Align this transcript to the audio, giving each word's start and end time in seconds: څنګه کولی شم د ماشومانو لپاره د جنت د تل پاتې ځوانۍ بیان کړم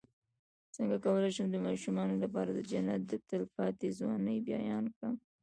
څنګه 0.75 0.95
کولی 1.05 1.31
شم 1.35 1.47
د 1.51 1.57
ماشومانو 1.67 2.15
لپاره 2.23 2.49
د 2.53 2.59
جنت 2.71 3.01
د 3.07 3.13
تل 3.27 3.43
پاتې 3.55 3.87
ځوانۍ 3.99 4.37
بیان 4.47 4.85
کړم 4.95 5.15